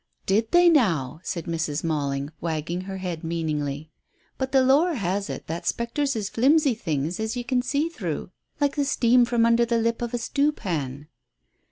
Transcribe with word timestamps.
"Did 0.25 0.49
they 0.49 0.67
now?" 0.67 1.19
said 1.21 1.45
Mrs. 1.45 1.83
Malling, 1.83 2.31
wagging 2.41 2.81
her 2.81 2.97
head 2.97 3.23
meaningly. 3.23 3.91
"But 4.39 4.51
the 4.51 4.63
lore 4.63 4.95
has 4.95 5.29
it 5.29 5.45
that 5.45 5.67
spectres 5.67 6.15
is 6.15 6.27
flimsy 6.27 6.73
things 6.73 7.19
as 7.19 7.35
ye 7.37 7.43
can 7.43 7.61
see 7.61 7.87
through 7.87 8.31
like 8.59 8.75
the 8.75 8.83
steam 8.85 9.25
from 9.25 9.45
under 9.45 9.63
the 9.63 9.77
lid 9.77 10.01
of 10.01 10.11
a 10.15 10.17
stewpan." 10.17 11.07